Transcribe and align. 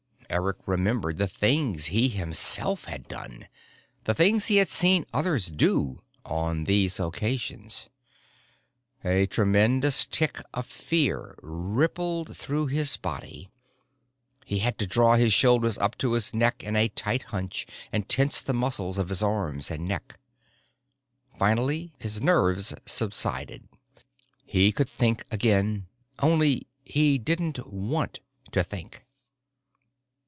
Eric 0.33 0.59
remembered 0.65 1.17
the 1.17 1.27
things 1.27 1.87
he 1.87 2.07
himself 2.07 2.85
had 2.85 3.09
done 3.09 3.49
the 4.05 4.13
things 4.13 4.47
he 4.47 4.55
had 4.55 4.69
seen 4.69 5.05
others 5.11 5.47
do 5.47 5.99
on 6.23 6.63
these 6.63 7.01
occasions. 7.01 7.89
A 9.03 9.25
tremendous 9.25 10.05
tic 10.05 10.39
of 10.53 10.65
fear 10.65 11.35
rippled 11.41 12.37
through 12.37 12.67
his 12.67 12.95
body. 12.95 13.49
He 14.45 14.59
had 14.59 14.77
to 14.79 14.87
draw 14.87 15.15
his 15.17 15.33
shoulders 15.33 15.77
up 15.79 15.97
to 15.97 16.13
his 16.13 16.33
neck 16.33 16.63
in 16.63 16.77
a 16.77 16.87
tight 16.87 17.23
hunch 17.23 17.67
and 17.91 18.07
tense 18.07 18.39
the 18.39 18.53
muscles 18.53 18.97
of 18.97 19.09
his 19.09 19.21
arms 19.21 19.69
and 19.69 19.89
legs. 19.89 20.15
Finally 21.37 21.91
his 21.99 22.21
nerves 22.21 22.73
subsided. 22.85 23.67
He 24.45 24.71
could 24.71 24.87
think 24.87 25.25
again. 25.29 25.87
Only 26.19 26.67
he 26.85 27.17
didn't 27.17 27.67
want 27.67 28.21
to 28.53 28.63
think. 28.63 29.03